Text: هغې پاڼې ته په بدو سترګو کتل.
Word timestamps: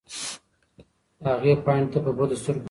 هغې 1.27 1.53
پاڼې 1.65 1.85
ته 1.91 1.97
په 2.05 2.11
بدو 2.17 2.35
سترګو 2.41 2.57
کتل. 2.57 2.59